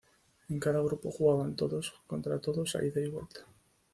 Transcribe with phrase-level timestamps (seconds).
[0.49, 3.45] En cada grupo jugaban todos contra todos a ida y vuelta.